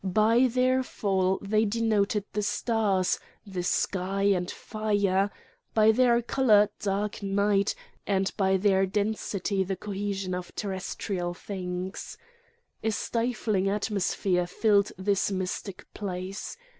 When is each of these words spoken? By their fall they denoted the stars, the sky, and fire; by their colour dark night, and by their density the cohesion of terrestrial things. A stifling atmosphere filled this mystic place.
By 0.03 0.47
their 0.47 0.81
fall 0.81 1.37
they 1.43 1.63
denoted 1.63 2.23
the 2.33 2.41
stars, 2.41 3.19
the 3.45 3.61
sky, 3.61 4.23
and 4.23 4.49
fire; 4.49 5.29
by 5.75 5.91
their 5.91 6.23
colour 6.23 6.69
dark 6.79 7.21
night, 7.21 7.75
and 8.07 8.31
by 8.35 8.57
their 8.57 8.87
density 8.87 9.63
the 9.63 9.75
cohesion 9.75 10.33
of 10.33 10.55
terrestrial 10.55 11.35
things. 11.35 12.17
A 12.81 12.89
stifling 12.89 13.69
atmosphere 13.69 14.47
filled 14.47 14.91
this 14.97 15.31
mystic 15.31 15.85
place. 15.93 16.57